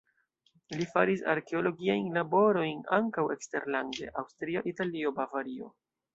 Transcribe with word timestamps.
Li 0.77 0.85
faris 0.93 1.19
arkeologiajn 1.33 2.07
laborojn 2.15 2.81
ankaŭ 2.99 3.27
eksterlande: 3.35 4.09
Aŭstrio, 4.23 4.65
Italio, 4.75 5.15
Bavario. 5.21 5.71